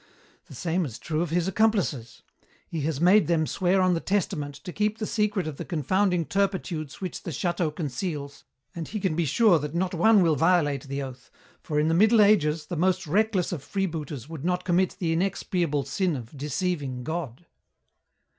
The 0.47 0.55
same 0.55 0.83
is 0.83 0.97
true 0.97 1.21
of 1.21 1.29
his 1.29 1.47
accomplices. 1.47 2.23
He 2.67 2.81
has 2.81 2.99
made 2.99 3.27
them 3.27 3.45
swear 3.45 3.81
on 3.83 3.93
the 3.93 3.99
Testament 3.99 4.55
to 4.55 4.73
keep 4.73 4.97
the 4.97 5.05
secret 5.05 5.45
of 5.45 5.57
the 5.57 5.63
confounding 5.63 6.25
turpitudes 6.25 7.01
which 7.01 7.21
the 7.21 7.29
château 7.29 7.69
conceals, 7.75 8.43
and 8.73 8.87
he 8.87 8.99
can 8.99 9.15
be 9.15 9.25
sure 9.25 9.59
that 9.59 9.75
not 9.75 9.93
one 9.93 10.23
will 10.23 10.35
violate 10.35 10.85
the 10.87 11.03
oath, 11.03 11.29
for, 11.61 11.79
in 11.79 11.87
the 11.87 11.93
Middle 11.93 12.19
Ages, 12.23 12.65
the 12.65 12.75
most 12.75 13.05
reckless 13.05 13.51
of 13.51 13.61
freebooters 13.63 14.27
would 14.27 14.43
not 14.43 14.63
commit 14.65 14.95
the 14.97 15.13
inexpiable 15.13 15.83
sin 15.85 16.15
of 16.15 16.35
deceiving 16.35 17.03
God. 17.03 17.45